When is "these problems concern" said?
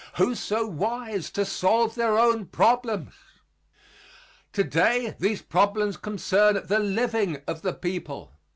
5.19-6.59